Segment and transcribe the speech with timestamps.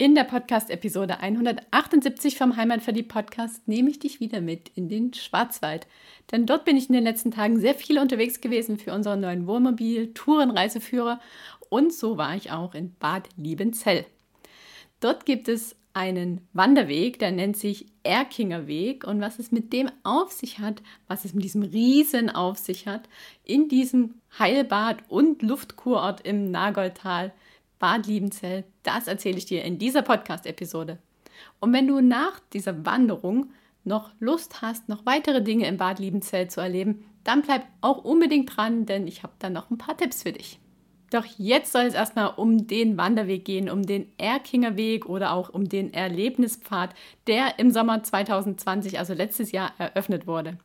[0.00, 5.86] In der Podcast-Episode 178 vom Heimatverliebt-Podcast nehme ich dich wieder mit in den Schwarzwald.
[6.32, 9.46] Denn dort bin ich in den letzten Tagen sehr viel unterwegs gewesen für unseren neuen
[9.46, 11.20] Wohnmobil, Tourenreiseführer
[11.68, 14.06] und so war ich auch in Bad Liebenzell.
[15.00, 19.90] Dort gibt es einen Wanderweg, der nennt sich Erkinger Weg und was es mit dem
[20.02, 23.06] auf sich hat, was es mit diesem Riesen auf sich hat,
[23.44, 27.34] in diesem Heilbad und Luftkurort im Nagoldtal,
[27.80, 30.98] Bad Liebenzell, das erzähle ich dir in dieser Podcast-Episode.
[31.58, 33.50] Und wenn du nach dieser Wanderung
[33.82, 38.56] noch Lust hast, noch weitere Dinge im Bad Liebenzell zu erleben, dann bleib auch unbedingt
[38.56, 40.60] dran, denn ich habe dann noch ein paar Tipps für dich.
[41.10, 45.48] Doch jetzt soll es erstmal um den Wanderweg gehen, um den Erkinger Weg oder auch
[45.48, 46.94] um den Erlebnispfad,
[47.26, 50.58] der im Sommer 2020, also letztes Jahr, eröffnet wurde.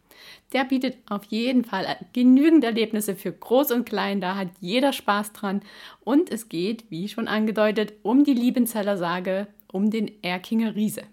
[0.54, 5.34] Der bietet auf jeden Fall genügend Erlebnisse für Groß und Klein, da hat jeder Spaß
[5.34, 5.62] dran.
[6.04, 11.04] Und es geht, wie schon angedeutet, um die Liebenzeller Sage, um den Erkinger Riese.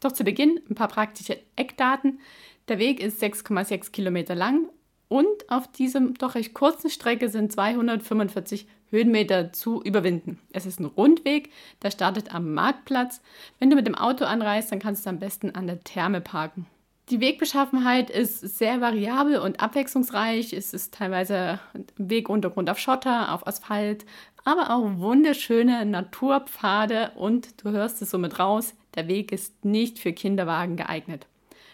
[0.00, 2.20] Doch zu Beginn ein paar praktische Eckdaten.
[2.68, 4.68] Der Weg ist 6,6 Kilometer lang
[5.08, 10.38] und auf diesem doch recht kurzen Strecke sind 245 Höhenmeter zu überwinden.
[10.52, 11.50] Es ist ein Rundweg,
[11.82, 13.20] der startet am Marktplatz.
[13.58, 16.66] Wenn du mit dem Auto anreist, dann kannst du am besten an der Therme parken.
[17.10, 20.52] Die Wegbeschaffenheit ist sehr variabel und abwechslungsreich.
[20.52, 21.58] Es ist teilweise
[21.96, 24.04] Weguntergrund auf Schotter, auf Asphalt,
[24.44, 30.12] aber auch wunderschöne Naturpfade und du hörst es somit raus, der Weg ist nicht für
[30.12, 31.26] Kinderwagen geeignet.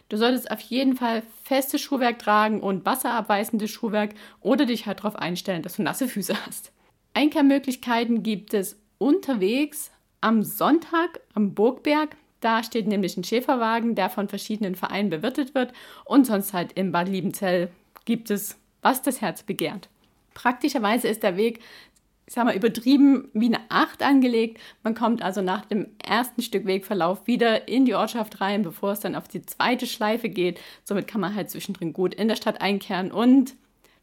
[0.09, 5.17] Du solltest auf jeden Fall festes Schuhwerk tragen und wasserabweisendes Schuhwerk oder dich halt darauf
[5.17, 6.71] einstellen, dass du nasse Füße hast.
[7.13, 9.91] Einkehrmöglichkeiten gibt es unterwegs
[10.21, 15.73] am Sonntag am Burgberg da steht nämlich ein Schäferwagen, der von verschiedenen Vereinen bewirtet wird.
[16.05, 17.71] Und sonst halt im Bad Liebenzell
[18.05, 19.89] gibt es, was das Herz begehrt.
[20.35, 21.61] Praktischerweise ist der Weg,
[22.27, 24.61] ich sag mal, übertrieben wie eine Acht angelegt.
[24.83, 29.01] Man kommt also nach dem ersten Stück Wegverlauf wieder in die Ortschaft rein, bevor es
[29.01, 30.61] dann auf die zweite Schleife geht.
[30.85, 33.55] Somit kann man halt zwischendrin gut in der Stadt einkehren und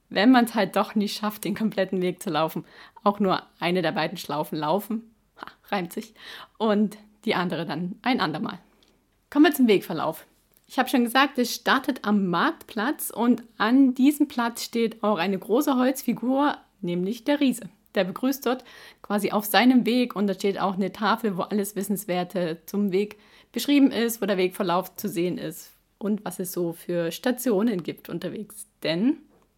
[0.10, 2.66] wenn man es halt doch nicht schafft, den kompletten Weg zu laufen,
[3.04, 5.10] auch nur eine der beiden Schlaufen laufen.
[5.38, 6.14] Ha, reimt sich.
[6.58, 8.60] Und die andere dann ein andermal.
[9.30, 10.26] Kommen wir zum Wegverlauf.
[10.68, 15.38] Ich habe schon gesagt, es startet am Marktplatz und an diesem Platz steht auch eine
[15.38, 17.70] große Holzfigur, nämlich der Riese.
[17.94, 18.64] Der begrüßt dort
[19.02, 23.18] quasi auf seinem Weg und da steht auch eine Tafel, wo alles Wissenswerte zum Weg
[23.52, 28.08] beschrieben ist, wo der Wegverlauf zu sehen ist und was es so für Stationen gibt
[28.08, 28.66] unterwegs.
[28.82, 29.18] Denn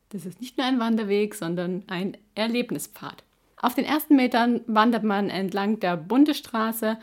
[0.09, 3.23] das ist nicht nur ein Wanderweg, sondern ein Erlebnispfad.
[3.57, 6.97] Auf den ersten Metern wandert man entlang der Bundesstraße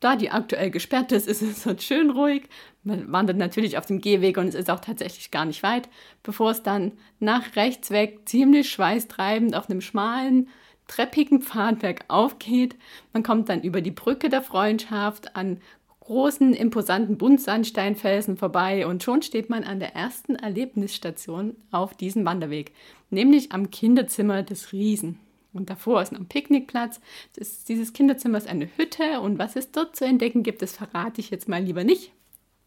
[0.00, 2.48] da die aktuell gesperrt ist, ist es dort schön ruhig.
[2.84, 5.88] Man wandert natürlich auf dem Gehweg und es ist auch tatsächlich gar nicht weit,
[6.22, 10.48] bevor es dann nach rechts weg ziemlich schweißtreibend auf einem schmalen,
[10.86, 12.76] treppigen Pfadwerk aufgeht.
[13.12, 15.60] Man kommt dann über die Brücke der Freundschaft an
[16.00, 22.72] großen, imposanten Buntsandsteinfelsen vorbei und schon steht man an der ersten Erlebnisstation auf diesem Wanderweg,
[23.10, 25.20] nämlich am Kinderzimmer des Riesen.
[25.58, 27.00] Und davor ist noch ein Picknickplatz.
[27.36, 31.20] Das, dieses Kinderzimmer ist eine Hütte und was es dort zu entdecken gibt, das verrate
[31.20, 32.12] ich jetzt mal lieber nicht.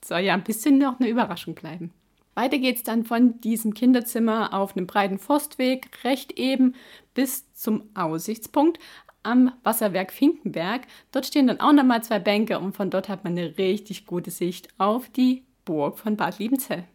[0.03, 1.91] Soll ja ein bisschen noch eine Überraschung bleiben.
[2.33, 6.75] Weiter geht es dann von diesem Kinderzimmer auf einem breiten Forstweg recht eben
[7.13, 8.79] bis zum Aussichtspunkt
[9.23, 10.87] am Wasserwerk Finkenberg.
[11.11, 14.31] Dort stehen dann auch nochmal zwei Bänke und von dort hat man eine richtig gute
[14.31, 16.85] Sicht auf die Burg von Bad Liebenzell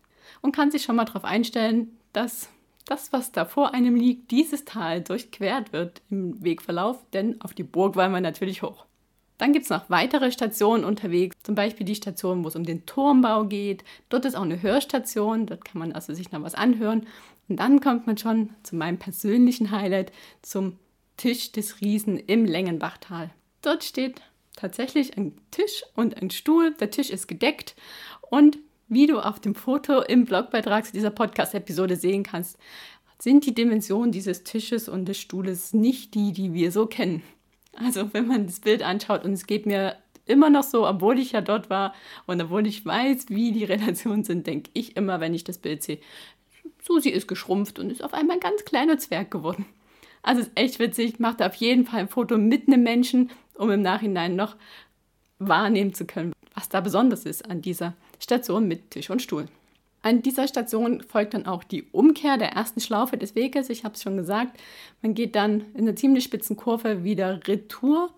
[0.43, 2.49] und kann sich schon mal darauf einstellen, dass
[2.87, 7.65] das, was da vor einem liegt, dieses Tal durchquert wird im Wegverlauf, denn auf die
[7.65, 8.87] Burg wollen wir natürlich hoch.
[9.39, 12.87] Dann gibt es noch weitere Stationen unterwegs, zum Beispiel die Station, wo es um den
[12.87, 13.85] Turmbau geht.
[14.09, 17.07] Dort ist auch eine Hörstation, dort kann man also sich noch was anhören.
[17.49, 20.11] Und dann kommt man schon zu meinem persönlichen Highlight,
[20.41, 20.79] zum
[21.17, 23.31] Tisch des Riesen im Längenbachtal.
[23.63, 24.23] Dort steht
[24.55, 26.73] tatsächlich ein Tisch und ein Stuhl.
[26.75, 27.75] Der Tisch ist gedeckt
[28.31, 32.59] und wie du auf dem Foto im Blogbeitrag zu dieser Podcast-Episode sehen kannst,
[33.19, 37.23] sind die Dimensionen dieses Tisches und des Stuhles nicht die, die wir so kennen.
[37.73, 39.97] Also wenn man das Bild anschaut und es geht mir
[40.27, 41.95] immer noch so, obwohl ich ja dort war
[42.27, 45.83] und obwohl ich weiß, wie die Relationen sind, denke ich immer, wenn ich das Bild
[45.83, 45.99] sehe,
[46.83, 49.67] Susi ist geschrumpft und ist auf einmal ein ganz kleiner Zwerg geworden.
[50.23, 53.83] Also ist echt witzig, macht auf jeden Fall ein Foto mit einem Menschen, um im
[53.83, 54.57] Nachhinein noch
[55.39, 59.47] wahrnehmen zu können, was da besonders ist an dieser Station mit Tisch und Stuhl.
[60.03, 63.71] An dieser Station folgt dann auch die Umkehr der ersten Schlaufe des Weges.
[63.71, 64.57] Ich habe es schon gesagt,
[65.03, 68.11] man geht dann in einer ziemlich spitzen Kurve wieder retour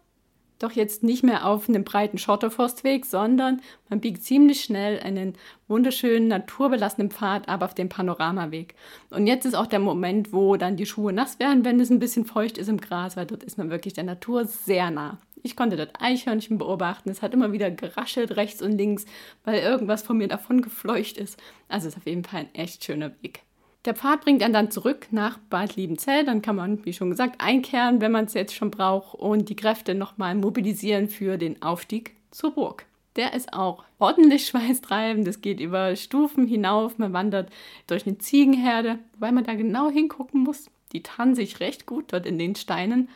[0.58, 5.34] doch jetzt nicht mehr auf einem breiten Schotterforstweg, sondern man biegt ziemlich schnell einen
[5.69, 8.75] wunderschönen, naturbelassenen Pfad ab auf den Panoramaweg.
[9.10, 11.99] Und jetzt ist auch der Moment, wo dann die Schuhe nass werden, wenn es ein
[11.99, 15.19] bisschen feucht ist im Gras, weil dort ist man wirklich der Natur sehr nah.
[15.43, 17.10] Ich konnte dort Eichhörnchen beobachten.
[17.10, 19.05] Es hat immer wieder geraschelt rechts und links,
[19.44, 21.40] weil irgendwas von mir davon gefleucht ist.
[21.69, 23.43] Also es ist auf jeden Fall ein echt schöner Weg.
[23.85, 26.25] Der Pfad bringt einen dann zurück nach Bad Liebenzell.
[26.25, 29.57] Dann kann man, wie schon gesagt, einkehren, wenn man es jetzt schon braucht und die
[29.57, 32.85] Kräfte nochmal mobilisieren für den Aufstieg zur Burg.
[33.17, 35.27] Der ist auch ordentlich schweißtreibend.
[35.27, 36.99] Das geht über Stufen hinauf.
[36.99, 37.51] Man wandert
[37.87, 40.71] durch eine Ziegenherde, wobei man da genau hingucken muss.
[40.93, 43.09] Die tarnen sich recht gut dort in den Steinen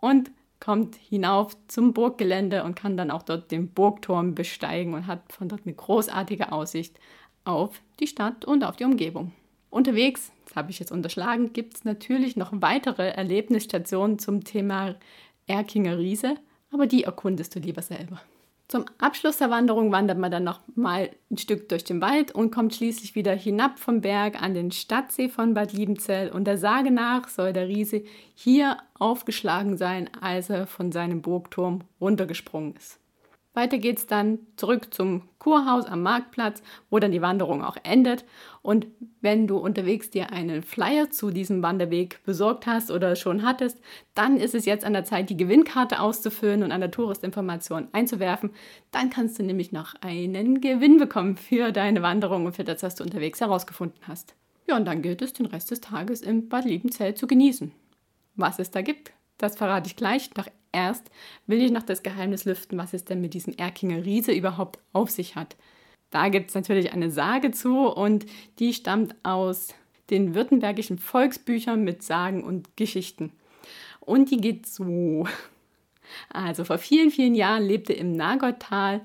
[0.00, 5.32] und kommt hinauf zum Burggelände und kann dann auch dort den Burgturm besteigen und hat
[5.32, 6.98] von dort eine großartige Aussicht
[7.44, 9.32] auf die Stadt und auf die Umgebung.
[9.70, 14.96] Unterwegs, das habe ich jetzt unterschlagen, gibt es natürlich noch weitere Erlebnisstationen zum Thema
[15.46, 16.36] Erkinger Riese,
[16.72, 18.20] aber die erkundest du lieber selber.
[18.68, 22.50] Zum Abschluss der Wanderung wandert man dann noch mal ein Stück durch den Wald und
[22.50, 26.30] kommt schließlich wieder hinab vom Berg an den Stadtsee von Bad Liebenzell.
[26.30, 28.02] Und der Sage nach soll der Riese
[28.34, 33.00] hier aufgeschlagen sein, als er von seinem Burgturm runtergesprungen ist.
[33.58, 38.24] Weiter geht es dann zurück zum Kurhaus am Marktplatz, wo dann die Wanderung auch endet.
[38.62, 38.86] Und
[39.20, 43.80] wenn du unterwegs dir einen Flyer zu diesem Wanderweg besorgt hast oder schon hattest,
[44.14, 48.50] dann ist es jetzt an der Zeit, die Gewinnkarte auszufüllen und an der Touristinformation einzuwerfen.
[48.92, 52.94] Dann kannst du nämlich noch einen Gewinn bekommen für deine Wanderung und für das, was
[52.94, 54.34] du unterwegs herausgefunden hast.
[54.68, 57.72] Ja, und dann gilt es, den Rest des Tages im Bad Liebenzell zu genießen.
[58.36, 60.30] Was es da gibt, das verrate ich gleich.
[60.30, 61.10] Doch erst
[61.46, 65.10] will ich noch das Geheimnis lüften, was es denn mit diesem Erkinger Riese überhaupt auf
[65.10, 65.56] sich hat.
[66.10, 68.26] Da gibt es natürlich eine Sage zu und
[68.58, 69.74] die stammt aus
[70.10, 73.32] den württembergischen Volksbüchern mit Sagen und Geschichten.
[74.00, 75.26] Und die geht so.
[76.30, 79.04] Also vor vielen, vielen Jahren lebte im Nagottal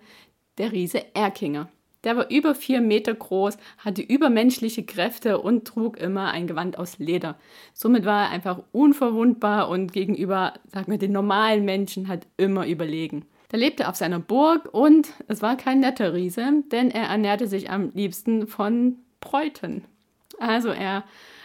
[0.57, 1.69] der Riese Erkinger.
[2.03, 6.99] Der war über vier Meter groß, hatte übermenschliche Kräfte und trug immer ein Gewand aus
[6.99, 7.35] Leder.
[7.73, 13.25] Somit war er einfach unverwundbar und gegenüber, sagen wir, den normalen Menschen halt immer überlegen.
[13.51, 17.69] Der lebte auf seiner Burg und es war kein netter Riese, denn er ernährte sich
[17.69, 19.83] am liebsten von Bräuten.
[20.39, 21.03] Also er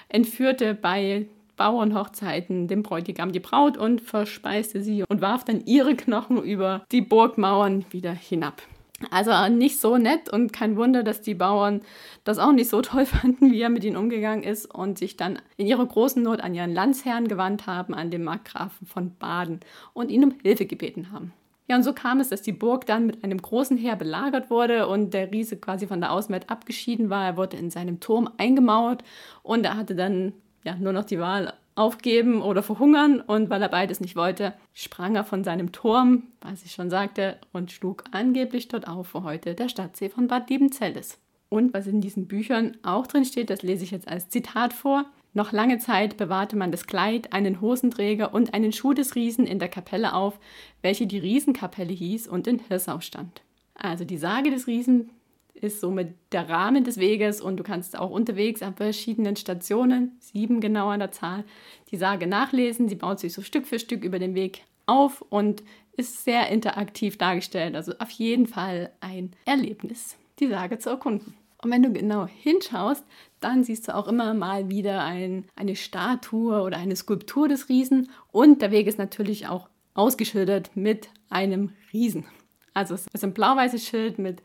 [0.09, 1.27] entführte bei
[1.57, 7.03] Bauernhochzeiten dem Bräutigam die Braut und verspeiste sie und warf dann ihre Knochen über die
[7.03, 8.63] Burgmauern wieder hinab.
[9.11, 11.83] Also nicht so nett und kein Wunder, dass die Bauern
[12.25, 15.39] das auch nicht so toll fanden, wie er mit ihnen umgegangen ist und sich dann
[15.57, 19.61] in ihrer großen Not an ihren Landsherrn gewandt haben, an den Markgrafen von Baden
[19.93, 21.33] und ihn um Hilfe gebeten haben.
[21.69, 24.89] Ja, und so kam es, dass die Burg dann mit einem großen Heer belagert wurde
[24.89, 27.25] und der Riese quasi von der Außenwelt abgeschieden war.
[27.27, 29.05] Er wurde in seinem Turm eingemauert
[29.43, 30.33] und er hatte dann
[30.65, 33.21] ja nur noch die Wahl, aufgeben oder verhungern.
[33.21, 37.39] Und weil er beides nicht wollte, sprang er von seinem Turm, was ich schon sagte,
[37.53, 41.19] und schlug angeblich dort auf, wo heute der Stadtsee von Bad Liebenzell ist.
[41.49, 45.07] Und was in diesen Büchern auch drin steht, das lese ich jetzt als Zitat vor.
[45.35, 49.59] Noch lange Zeit bewahrte man das Kleid, einen Hosenträger und einen Schuh des Riesen in
[49.59, 50.39] der Kapelle auf,
[50.83, 53.43] welche die Riesenkapelle hieß und in Hirsau stand.
[53.75, 55.11] Also die Sage des Riesen
[55.59, 60.61] ist somit der Rahmen des Weges und du kannst auch unterwegs an verschiedenen Stationen, sieben
[60.61, 61.45] genau an der Zahl,
[61.91, 62.89] die Sage nachlesen.
[62.89, 65.63] Sie baut sich so Stück für Stück über den Weg auf und
[65.97, 67.75] ist sehr interaktiv dargestellt.
[67.75, 71.35] Also auf jeden Fall ein Erlebnis, die Sage zu erkunden.
[71.63, 73.05] Und wenn du genau hinschaust,
[73.41, 78.11] dann siehst du auch immer mal wieder ein, eine Statue oder eine Skulptur des Riesen.
[78.31, 82.27] Und der Weg ist natürlich auch ausgeschildert mit einem Riesen.
[82.75, 84.41] Also es ist ein blau-weißes Schild mit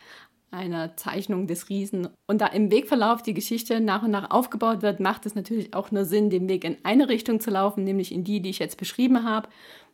[0.54, 2.08] einer Zeichnung des Riesen.
[2.28, 5.92] Und da im Wegverlauf die Geschichte nach und nach aufgebaut wird, macht es natürlich auch
[5.92, 8.78] nur Sinn, den Weg in eine Richtung zu laufen, nämlich in die, die ich jetzt
[8.78, 9.50] beschrieben habe.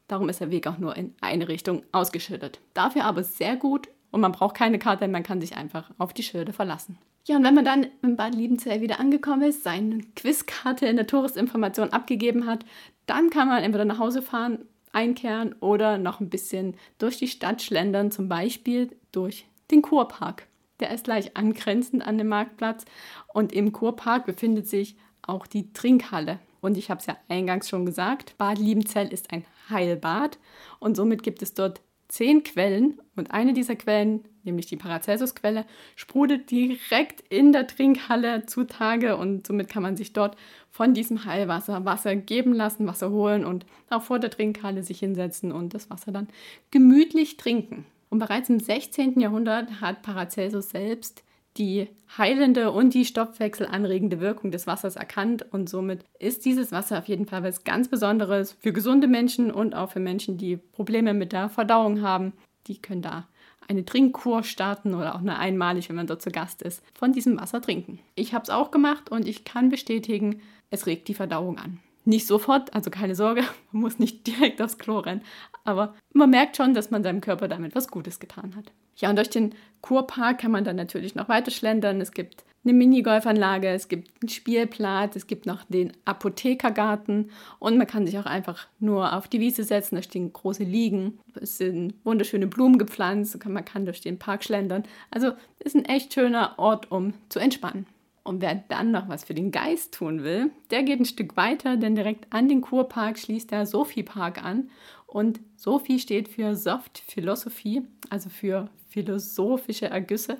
[0.07, 2.59] Darum ist der Weg auch nur in eine Richtung ausgeschildert.
[2.73, 6.23] Dafür aber sehr gut und man braucht keine Karte, man kann sich einfach auf die
[6.23, 6.97] Schilder verlassen.
[7.27, 11.05] Ja, und wenn man dann in Bad Liebenzell wieder angekommen ist, seine Quizkarte in der
[11.05, 12.65] Touristinformation abgegeben hat,
[13.05, 17.61] dann kann man entweder nach Hause fahren, einkehren oder noch ein bisschen durch die Stadt
[17.61, 20.47] schlendern, zum Beispiel durch den Kurpark.
[20.79, 22.85] Der ist gleich angrenzend an den Marktplatz
[23.33, 26.39] und im Kurpark befindet sich auch die Trinkhalle.
[26.61, 30.37] Und ich habe es ja eingangs schon gesagt, Bad Liebenzell ist ein Heilbad
[30.79, 36.49] und somit gibt es dort zehn Quellen und eine dieser Quellen, nämlich die Paracelsus-Quelle, sprudelt
[36.49, 40.35] direkt in der Trinkhalle zutage und somit kann man sich dort
[40.71, 45.51] von diesem Heilwasser Wasser geben lassen, Wasser holen und auch vor der Trinkhalle sich hinsetzen
[45.51, 46.27] und das Wasser dann
[46.71, 47.85] gemütlich trinken.
[48.09, 49.19] Und bereits im 16.
[49.19, 51.23] Jahrhundert hat Paracelsus selbst
[51.57, 57.07] die heilende und die stoffwechselanregende Wirkung des Wassers erkannt und somit ist dieses Wasser auf
[57.07, 61.33] jeden Fall was ganz Besonderes für gesunde Menschen und auch für Menschen, die Probleme mit
[61.33, 62.33] der Verdauung haben.
[62.67, 63.27] Die können da
[63.67, 67.39] eine Trinkkur starten oder auch eine einmalig, wenn man dort zu Gast ist, von diesem
[67.39, 67.99] Wasser trinken.
[68.15, 71.79] Ich habe es auch gemacht und ich kann bestätigen, es regt die Verdauung an.
[72.09, 75.21] Nicht sofort, also keine Sorge, man muss nicht direkt aufs Klo rennen,
[75.63, 78.71] aber man merkt schon, dass man seinem Körper damit was Gutes getan hat.
[78.95, 82.01] Ja, und durch den Kurpark kann man dann natürlich noch weiter schlendern.
[82.01, 87.85] Es gibt eine Minigolfanlage, es gibt einen Spielplatz, es gibt noch den Apothekergarten und man
[87.85, 91.93] kann sich auch einfach nur auf die Wiese setzen, da stehen große Liegen, es sind
[92.03, 94.81] wunderschöne Blumen gepflanzt, man kann durch den Park schlendern.
[95.11, 97.85] Also ist ein echt schöner Ort, um zu entspannen.
[98.23, 101.77] Und wer dann noch was für den Geist tun will, der geht ein Stück weiter,
[101.77, 104.69] denn direkt an den Kurpark schließt der Sophie Park an.
[105.07, 110.37] Und Sophie steht für Soft Philosophie, also für philosophische Ergüsse.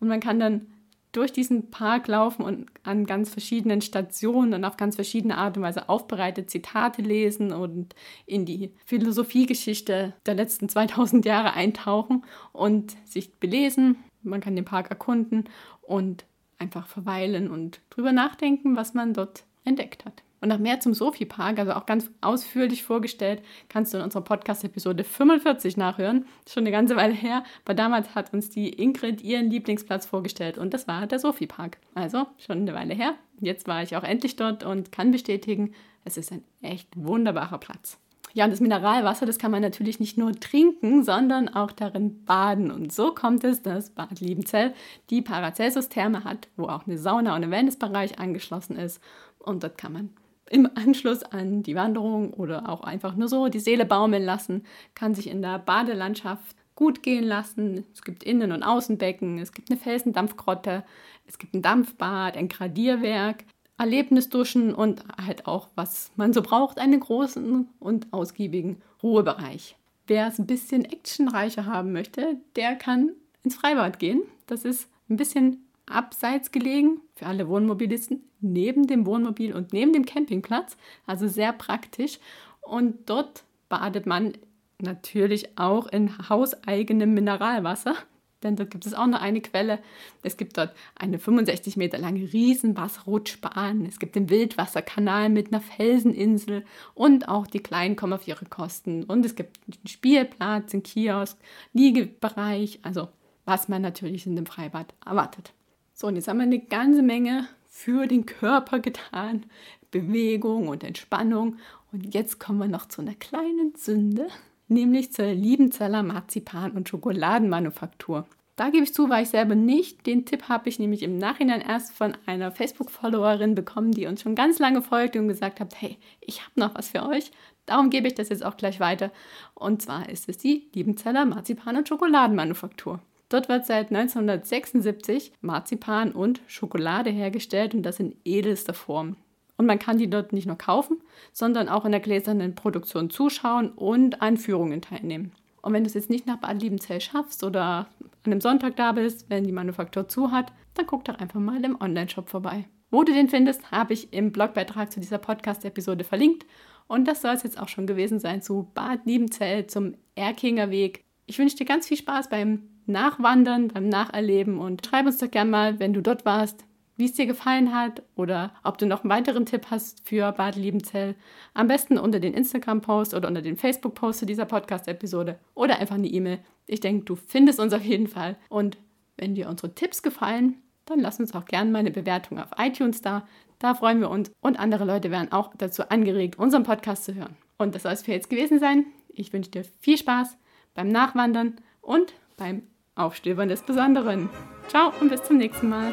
[0.00, 0.66] Und man kann dann
[1.12, 5.62] durch diesen Park laufen und an ganz verschiedenen Stationen und auf ganz verschiedene Art und
[5.62, 13.34] Weise aufbereitet Zitate lesen und in die Philosophiegeschichte der letzten 2000 Jahre eintauchen und sich
[13.34, 13.96] belesen.
[14.22, 15.44] Man kann den Park erkunden
[15.82, 16.24] und
[16.62, 20.22] einfach verweilen und drüber nachdenken, was man dort entdeckt hat.
[20.40, 24.24] Und noch mehr zum Sophie Park, also auch ganz ausführlich vorgestellt, kannst du in unserer
[24.24, 26.26] Podcast-Episode 45 nachhören.
[26.48, 30.74] Schon eine ganze Weile her, aber damals hat uns die Ingrid ihren Lieblingsplatz vorgestellt und
[30.74, 31.78] das war der Sophie Park.
[31.94, 33.14] Also schon eine Weile her.
[33.40, 38.01] Jetzt war ich auch endlich dort und kann bestätigen, es ist ein echt wunderbarer Platz.
[38.34, 42.70] Ja, und das Mineralwasser, das kann man natürlich nicht nur trinken, sondern auch darin baden.
[42.70, 44.72] Und so kommt es, dass Bad Liebenzell
[45.10, 49.02] die Paracelsus-Therme hat, wo auch eine Sauna und ein Wellnessbereich angeschlossen ist.
[49.38, 50.10] Und dort kann man
[50.50, 55.14] im Anschluss an die Wanderung oder auch einfach nur so die Seele baumeln lassen, kann
[55.14, 57.84] sich in der Badelandschaft gut gehen lassen.
[57.92, 60.84] Es gibt Innen- und Außenbecken, es gibt eine Felsendampfgrotte,
[61.26, 63.44] es gibt ein Dampfbad, ein Gradierwerk.
[63.82, 69.76] Erlebnisduschen und halt auch, was man so braucht, einen großen und ausgiebigen Ruhebereich.
[70.06, 73.10] Wer es ein bisschen actionreicher haben möchte, der kann
[73.42, 74.22] ins Freibad gehen.
[74.46, 80.06] Das ist ein bisschen abseits gelegen für alle Wohnmobilisten, neben dem Wohnmobil und neben dem
[80.06, 82.20] Campingplatz, also sehr praktisch.
[82.60, 84.34] Und dort badet man
[84.80, 87.96] natürlich auch in hauseigenem Mineralwasser
[88.42, 89.78] denn dort gibt es auch noch eine Quelle.
[90.22, 93.86] Es gibt dort eine 65 Meter lange Riesenwasserrutschbahn.
[93.86, 99.04] Es gibt den Wildwasserkanal mit einer Felseninsel und auch die Kleinen kommen auf ihre Kosten.
[99.04, 101.38] Und es gibt einen Spielplatz, einen Kiosk,
[101.72, 103.08] Liegebereich, also
[103.44, 105.52] was man natürlich in dem Freibad erwartet.
[105.94, 109.46] So, und jetzt haben wir eine ganze Menge für den Körper getan.
[109.90, 111.58] Bewegung und Entspannung.
[111.92, 114.28] Und jetzt kommen wir noch zu einer kleinen Sünde
[114.72, 118.26] nämlich zur Liebenzeller Marzipan- und Schokoladenmanufaktur.
[118.56, 120.06] Da gebe ich zu, war ich selber nicht.
[120.06, 124.34] Den Tipp habe ich nämlich im Nachhinein erst von einer Facebook-Followerin bekommen, die uns schon
[124.34, 127.30] ganz lange folgt und gesagt hat, hey, ich habe noch was für euch.
[127.66, 129.10] Darum gebe ich das jetzt auch gleich weiter.
[129.54, 133.00] Und zwar ist es die Liebenzeller Marzipan- und Schokoladenmanufaktur.
[133.28, 139.16] Dort wird seit 1976 Marzipan und Schokolade hergestellt und das in edelster Form.
[139.62, 141.00] Und man kann die dort nicht nur kaufen,
[141.32, 145.30] sondern auch in der gläsernen Produktion zuschauen und an Führungen teilnehmen.
[145.60, 147.86] Und wenn du es jetzt nicht nach Bad Liebenzell schaffst oder
[148.24, 151.64] an einem Sonntag da bist, wenn die Manufaktur zu hat, dann guck doch einfach mal
[151.64, 152.64] im Online-Shop vorbei.
[152.90, 156.44] Wo du den findest, habe ich im Blogbeitrag zu dieser Podcast-Episode verlinkt.
[156.88, 161.04] Und das soll es jetzt auch schon gewesen sein zu Bad Liebenzell, zum Erkinger Weg.
[161.26, 165.52] Ich wünsche dir ganz viel Spaß beim Nachwandern, beim Nacherleben und schreib uns doch gerne
[165.52, 166.64] mal, wenn du dort warst,
[167.02, 170.54] wie es dir gefallen hat oder ob du noch einen weiteren Tipp hast für Bad
[170.54, 171.16] Liebenzell.
[171.52, 176.06] Am besten unter den Instagram-Post oder unter den Facebook-Post zu dieser Podcast-Episode oder einfach eine
[176.06, 176.38] E-Mail.
[176.68, 178.36] Ich denke, du findest uns auf jeden Fall.
[178.48, 178.78] Und
[179.16, 183.02] wenn dir unsere Tipps gefallen, dann lass uns auch gerne mal eine Bewertung auf iTunes
[183.02, 183.26] da.
[183.58, 187.34] Da freuen wir uns und andere Leute werden auch dazu angeregt, unseren Podcast zu hören.
[187.58, 188.86] Und das soll es für jetzt gewesen sein.
[189.08, 190.36] Ich wünsche dir viel Spaß
[190.74, 192.62] beim Nachwandern und beim
[192.94, 194.30] Aufstöbern des Besonderen.
[194.68, 195.92] Ciao und bis zum nächsten Mal.